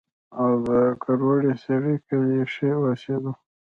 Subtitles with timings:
[0.41, 0.69] او د
[1.01, 3.31] کروړې سېرۍ کلي کښې اوسېدو